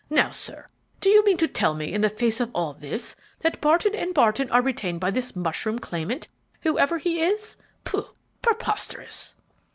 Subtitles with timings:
[0.09, 0.65] Now, sir,
[0.99, 4.13] do you mean to tell me, in the face of all this, that Barton &
[4.13, 6.27] Barton are retained by this mushroom claimant,
[6.61, 7.55] whoever he is?
[7.83, 8.07] Pooh!
[8.41, 9.35] preposterous!"